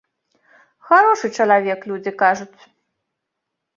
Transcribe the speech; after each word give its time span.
Харошы 0.87 1.27
чалавек, 1.39 1.79
людзі 1.91 2.11
кажуць. 2.25 2.61